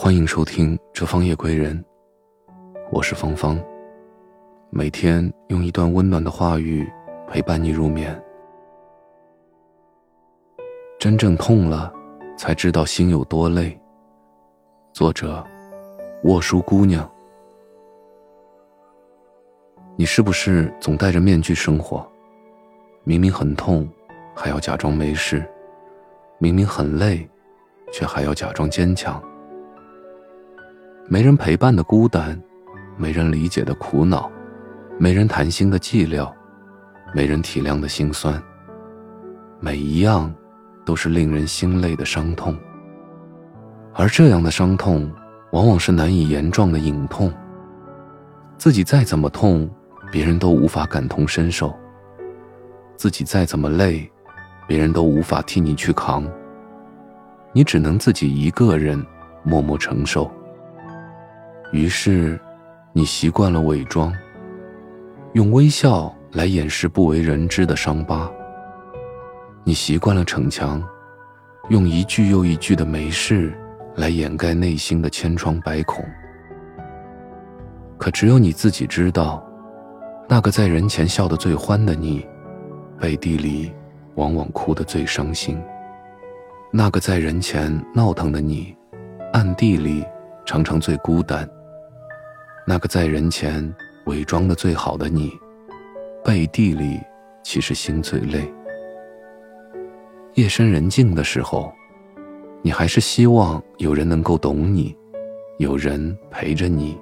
[0.00, 1.76] 欢迎收听《这方夜归人》，
[2.92, 3.60] 我是芳芳。
[4.70, 6.88] 每天用一段温暖的话语
[7.26, 8.16] 陪伴你入眠。
[11.00, 11.92] 真正痛了，
[12.36, 13.76] 才知道心有多累。
[14.92, 15.44] 作者：
[16.22, 17.10] 沃书姑娘。
[19.96, 22.08] 你是不是总戴着面具生活？
[23.02, 23.86] 明明很痛，
[24.32, 25.40] 还要假装没事；
[26.38, 27.28] 明明很累，
[27.92, 29.20] 却还要假装坚强。
[31.10, 32.38] 没人陪伴的孤单，
[32.98, 34.30] 没人理解的苦恼，
[34.98, 36.30] 没人谈心的寂寥，
[37.14, 38.40] 没人体谅的心酸。
[39.58, 40.30] 每一样，
[40.84, 42.54] 都是令人心累的伤痛。
[43.94, 45.10] 而这样的伤痛，
[45.52, 47.32] 往往是难以言状的隐痛。
[48.58, 49.66] 自己再怎么痛，
[50.12, 51.74] 别人都无法感同身受。
[52.96, 54.06] 自己再怎么累，
[54.66, 56.30] 别人都无法替你去扛。
[57.54, 59.02] 你只能自己一个人
[59.42, 60.30] 默默承受。
[61.70, 62.40] 于是，
[62.92, 64.12] 你习惯了伪装，
[65.34, 68.30] 用微笑来掩饰不为人知的伤疤。
[69.64, 70.82] 你习惯了逞强，
[71.68, 73.52] 用一句又一句的没事
[73.96, 76.02] 来掩盖内心的千疮百孔。
[77.98, 79.44] 可只有你自己知道，
[80.26, 82.26] 那个在人前笑得最欢的你。
[82.98, 83.70] 背地里，
[84.14, 85.60] 往往哭得最伤心。
[86.72, 88.74] 那个在人前闹腾的你，
[89.32, 90.04] 暗地里
[90.44, 91.48] 常常最孤单。
[92.68, 93.74] 那个在人前
[94.04, 95.32] 伪装的最好的你，
[96.22, 97.00] 背地里
[97.42, 98.46] 其实心最累。
[100.34, 101.72] 夜深人静的时候，
[102.60, 104.94] 你还是希望有人能够懂你，
[105.56, 107.00] 有人陪着你，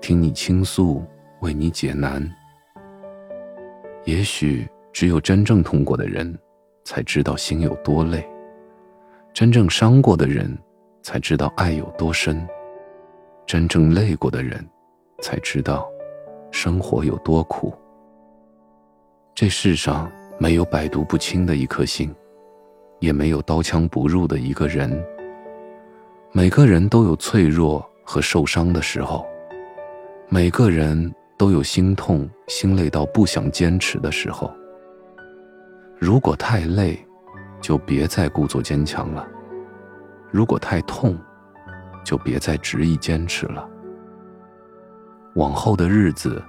[0.00, 1.04] 听你倾诉，
[1.38, 2.28] 为你解难。
[4.06, 4.68] 也许。
[4.92, 6.36] 只有真正痛过的人，
[6.82, 8.22] 才知道心有多累；
[9.32, 10.58] 真正伤过的人，
[11.00, 12.44] 才知道爱有多深；
[13.46, 14.68] 真正累过的人，
[15.20, 15.88] 才知道
[16.50, 17.72] 生活有多苦。
[19.34, 22.14] 这世上没有百毒不侵的一颗心，
[22.98, 24.90] 也没有刀枪不入的一个人。
[26.32, 29.26] 每个人都有脆弱和受伤的时候，
[30.28, 34.52] 每个人都有心痛、心累到不想坚持的时候。
[35.98, 36.98] 如果太累，
[37.60, 39.26] 就别再故作坚强了；
[40.30, 41.18] 如果太痛，
[42.04, 43.68] 就别再执意坚持了。
[45.34, 46.42] 往后的日子，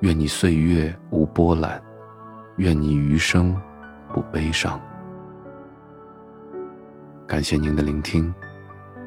[0.00, 1.82] 愿你岁月无波澜，
[2.56, 3.58] 愿你余生
[4.12, 4.78] 不悲伤。
[7.26, 8.32] 感谢您的聆听，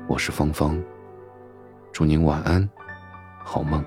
[0.07, 0.81] 我是芳芳，
[1.91, 2.67] 祝您晚安，
[3.43, 3.85] 好梦。